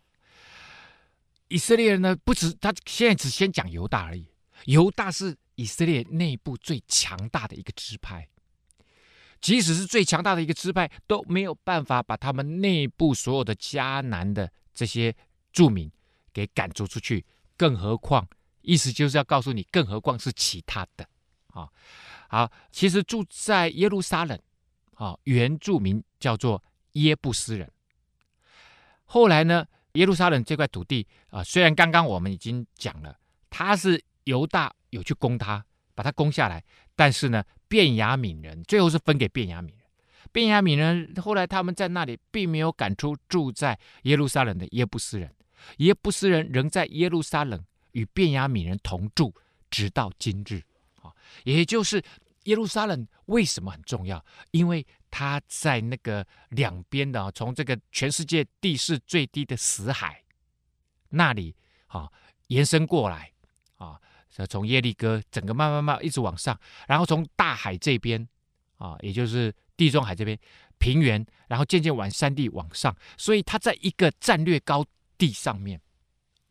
[1.48, 4.26] 以色列人呢，不止他现在只先讲犹大而已，
[4.64, 8.26] 犹大是以色列内部最强大的一个支派，
[9.42, 15.14] 即使是最强大的一个支派，都没有办法把他们内部所有的迦南的这些
[15.52, 15.90] 住民
[16.33, 17.26] 给赶逐出去，
[17.59, 18.26] 更何况。
[18.62, 21.05] 意思就是要告诉你，更何况是其他的，
[21.48, 21.68] 啊，
[22.28, 24.38] 好，其实住在耶路撒冷，
[24.94, 27.68] 啊，原住民叫做耶布斯人。
[29.05, 33.18] 后来呢，耶路撒冷这块土地啊，虽然刚刚我们已经讲了，
[33.50, 35.64] 他是犹大有去攻他，
[35.96, 39.78] 把他攻下来，但是呢，便雅悯人，最后是分给便雅悯人。
[40.30, 45.35] 便雅悯人后来他们在那里并没有赶出住在耶路撒冷的耶布斯人，
[45.78, 49.35] 耶布斯人仍在耶路撒冷与便雅悯人同住，
[49.70, 50.61] 直到今日。
[51.00, 51.11] 啊，
[51.44, 52.02] 也就是
[52.44, 54.22] 耶路撒冷为什么很重要？
[54.50, 60.22] 因为它在那个两边的，从这个全世界地势最低的死海
[61.08, 61.56] 那里
[61.87, 62.12] 啊
[62.48, 63.32] 延伸过来
[63.76, 63.98] 啊。
[64.48, 68.26] 从耶利哥整个慢慢慢一直往上，然后从大海这边
[68.78, 70.38] 啊，也就是地中海这边
[70.78, 74.84] 平原，然后渐渐往山地往上，所以它在一个战略高
[75.18, 75.78] 地上面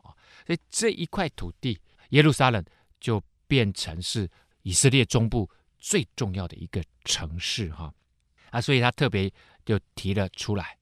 [0.02, 0.14] 啊，
[0.46, 1.78] 所以这一块土地
[2.10, 2.64] 耶路撒冷
[3.00, 4.30] 就变成是
[4.62, 7.92] 以色列中部最重要的一个城市哈
[8.50, 9.28] 啊，所以他特别
[9.64, 10.78] 就提了出来，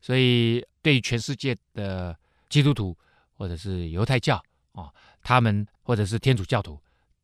[0.00, 2.16] 所以对于全世界的
[2.48, 2.96] 基督徒
[3.34, 4.40] 或者是犹太教
[4.72, 4.92] 啊。
[5.24, 6.80] 他们或者是天主教徒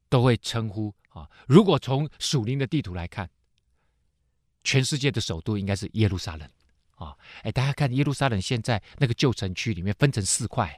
[0.08, 3.28] 都会称呼啊，如果从属灵的地图来看，
[4.64, 6.50] 全世界的首都应该是耶路撒冷
[6.96, 7.16] 啊。
[7.42, 10.76] 哎，大家看耶路撒冷现在那个旧城区里面分成四块，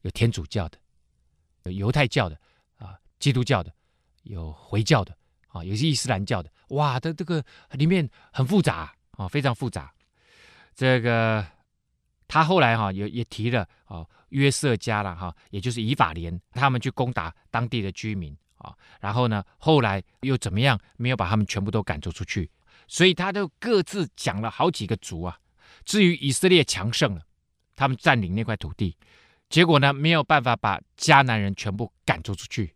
[0.00, 2.40] 有天主教的，犹太教的
[2.78, 3.72] 啊，基督教的，
[4.22, 5.14] 有回教的
[5.48, 6.50] 啊，有些伊斯兰教的。
[6.68, 9.92] 哇，的这个里面很复杂啊，非常复杂。
[10.74, 11.46] 这个。
[12.28, 22.50] 他后来哈也也提了啊，约瑟家了哈，也就是以法莲，他们去攻打当地的居民啊，然后呢，后来又怎么样，没有把他们全部都赶逐出去，
[22.86, 25.38] 所以他都各自讲了好几个族啊。
[25.84, 27.22] 至于以色列强盛了，
[27.74, 28.96] 他们占领那块土地，
[29.48, 32.74] 结果呢，没有办法把迦南人全部赶逐出去。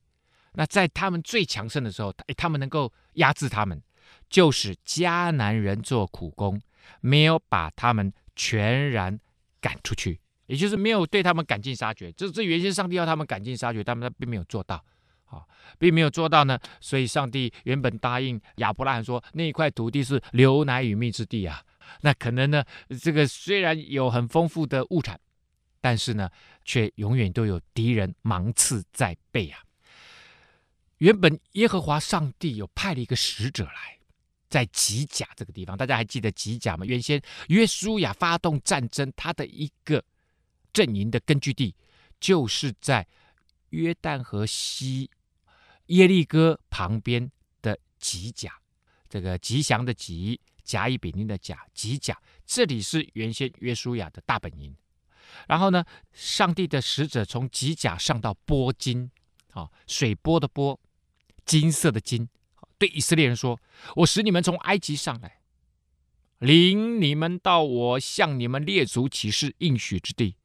[0.53, 3.83] 那在他们最强盛的时候，他们能够压制他们，
[4.31, 6.61] 就使迦南人做苦工，
[7.01, 9.19] 没有把他们全然。
[9.59, 12.11] 赶出去，也就是没有对他们赶尽杀绝。
[12.12, 14.76] 这这原先上帝要他们赶尽杀绝，他们并没有做到，
[15.26, 15.42] 啊，
[15.78, 16.59] 并没有做到呢。
[16.80, 21.62] 所以上帝原本答应亚伯拉罕说，那一块土地是流奶与蜜之地啊。
[22.00, 22.64] 那可能呢，
[23.00, 25.18] 这个虽然有很丰富的物产，
[25.80, 26.30] 但是呢，
[26.64, 29.61] 却永远都有敌人芒刺在背啊。
[30.98, 33.96] 原本耶和华上帝有派了一个使者来。
[34.48, 36.87] 在吉甲这个地方，大家还记得吉甲吗？
[36.87, 40.02] 原先约书亚发动战争，他的一个
[40.76, 41.74] 阵营的根据地
[42.20, 43.08] 就是在
[43.70, 45.10] 约旦河西
[45.86, 48.60] 耶利哥旁边的吉甲，
[49.08, 54.76] 这个吉祥的吉，甲乙丙丁的甲，吉甲，这里是原先约书亚的大本营。
[55.48, 59.10] 然后呢，上帝的使者从吉甲上到波金，
[59.52, 60.78] 啊，水波的波，
[61.46, 62.28] 金色的金。
[62.76, 63.58] 对以色列人说
[63.96, 65.40] ：“我使你们从埃及上来，
[66.40, 70.36] 领你们到我向你们列祖起誓应许之地。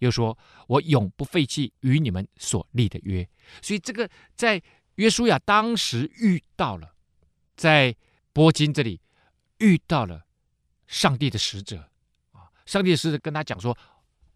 [0.00, 0.36] 又说
[0.66, 3.26] 我永不废弃与你们所立的约。
[3.62, 4.60] 所以这个在
[4.96, 6.94] 约书亚当时遇到了，
[7.56, 7.94] 在
[8.34, 9.00] 波金这里
[9.58, 10.26] 遇到了
[10.86, 11.88] 上帝的使者
[12.32, 12.50] 啊！
[12.66, 13.76] 上帝的使者跟他讲说：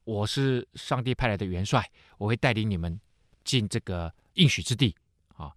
[0.05, 2.99] 我是上帝派来的元帅，我会带领你们
[3.43, 4.95] 进这个应许之地
[5.37, 5.53] 啊。”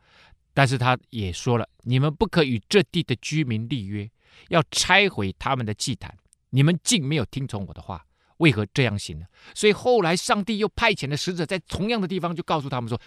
[0.54, 4.10] 但是他也说了，你们不可与这地的居民立约，
[4.50, 6.17] 要拆毁他们的祭坛。
[6.50, 8.06] 你们竟没有听从我的话，
[8.38, 9.26] 为何这样行呢？
[9.54, 13.00] 所以后来上帝又派遣了使者，在同样的地方就告诉他们说：“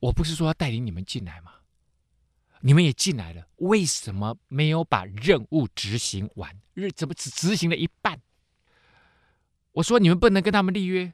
[0.00, 1.52] 我不是说要带领你们进来吗？
[2.60, 6.58] 你们也进来了，为什么没有把任务执行完？
[6.74, 8.20] 日怎么只执行了一半？
[9.72, 11.12] 我说你们不能跟他们立约，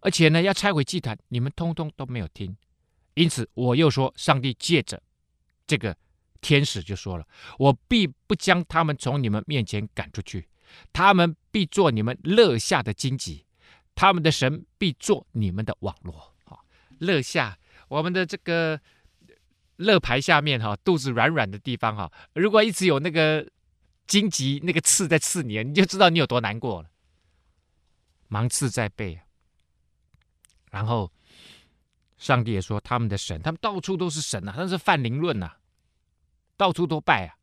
[0.00, 2.56] 而且呢，要拆毁祭坛，你们通通都没有听。”
[3.14, 5.02] 因此，我又说，上帝借着
[5.66, 5.96] 这个
[6.42, 7.26] 天使就说了
[7.58, 10.46] ：“我必不将他们从你们面前赶出去，
[10.92, 13.44] 他们必做你们乐下的荆棘，
[13.94, 16.64] 他们的神必做你们的网络。”哈，
[16.98, 17.58] 乐下，
[17.88, 18.80] 我们的这个
[19.76, 23.46] 乐牌下面哈，肚子软软的地方哈，如果一直有那个
[24.06, 26.90] 荆棘、那个刺在刺你，你就知道你有多难过了，
[28.28, 29.20] 芒刺在背，
[30.70, 31.12] 然后。
[32.18, 35.52] 上帝也说，他们的神，他们到处都是神啊，那是泛灵论呐，
[36.56, 37.36] 到处都拜啊，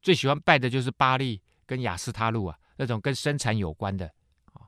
[0.00, 4.06] 最喜欢拜的就是巴力跟亚斯他路啊，那种跟生产有关的
[4.52, 4.62] 啊，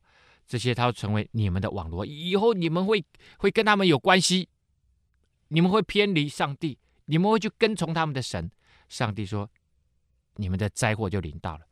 [0.47, 3.05] 这些他会成为你们的网络，以后你们会
[3.39, 4.49] 会跟他们有关系，
[5.49, 8.51] 你们会偏离上帝，你们会去跟从他们的神。
[8.89, 9.51] 上帝说，
[10.37, 11.67] 你们的灾祸就临到了。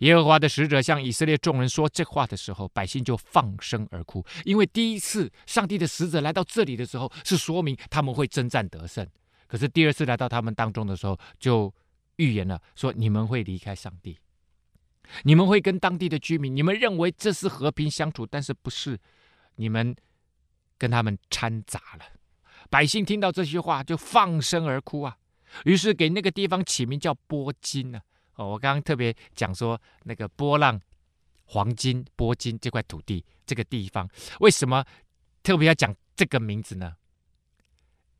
[0.00, 9.06] 耶和华的使者向以色列众人说这话的时候，百姓就放声而哭，因为第一次上帝的使者来到这里的时候，是说明他们会征战得胜；
[9.46, 11.72] 可是第二次来到他们当中的时候，就
[12.16, 14.18] 预言了说你们会离开上帝，
[15.22, 18.98] 你们会跟当地的居民，你们认为这是和平相处，但是不是，
[19.56, 19.94] 你们
[20.78, 22.04] 跟他们掺杂了。
[22.70, 25.18] 百姓听到这些话，就放声而哭啊！
[25.64, 28.00] 于是给那个地方起名叫波金呢。
[28.36, 30.80] 哦，我刚刚特别讲说那个波浪
[31.44, 34.08] 黄金波金这块土地这个地方，
[34.40, 34.82] 为什么
[35.42, 36.96] 特别要讲这个名字呢？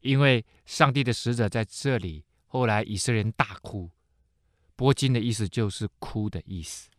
[0.01, 3.89] 因为上帝的使者在这里，后来以色列人大哭，
[4.83, 6.91] 波金的意思就是哭的意思。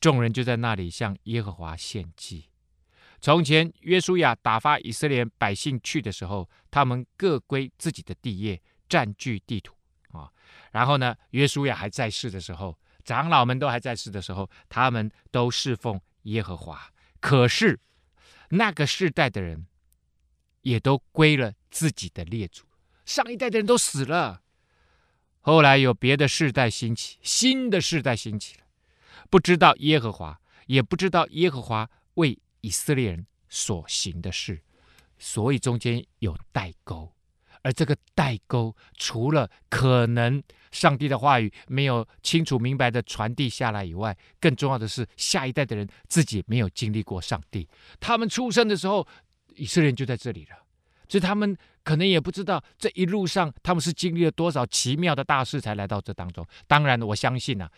[0.00, 2.48] 众人就在那里向耶和华献祭。
[3.20, 9.74] 从前约书亚打发以色列百姓去的时候，他们各归自己的地业，占据地土
[10.12, 10.32] 啊。
[10.72, 16.90] 然后呢，约书亚还在世的时候，长老们都还在世的时候，他们都侍奉耶和华。
[17.20, 17.78] 可是
[18.48, 19.66] 那个世代的人
[20.62, 22.64] 也都归了自己的列祖，
[23.04, 24.40] 上一代的人都死了。
[25.48, 28.64] 后来有别的世代兴起，新的世代兴起了。
[29.30, 34.60] 不知道耶和华，也不知道耶和华为以色列人所行的事，
[35.18, 37.10] 所以中间有代沟。
[37.62, 47.66] 而这个代沟，除了可能上帝的话语没有清楚明白的传递下来以外，更重要的是下一代的人自己没有经历过上帝。
[47.98, 49.08] 他们出生的时候，
[49.56, 50.58] 以色列人就在这里了，
[51.08, 51.56] 所以他们
[51.88, 56.46] 可能也不知道这一路上他们是经历了多少奇妙的大事才来到这当中。
[56.66, 57.70] 当然，我相信啊。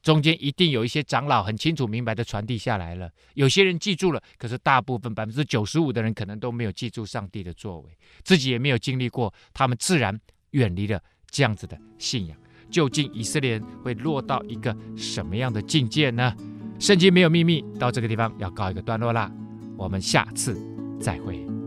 [0.00, 7.90] 中间一定有一些长老很清楚明白的传递下来了，有些人记住了，可是大部分百分之九十五的人可能都没有记住上帝的作为，
[8.22, 10.16] 自己也没有经历过，他们自然
[10.50, 12.38] 远离了这样子的信仰。
[12.70, 16.32] 究竟以色列人会落到一个什么样的境界呢？
[16.78, 19.28] 圣经没有秘密，到这个地方要告一个段落啦，
[19.76, 20.56] 我们下次
[21.00, 21.57] 再会。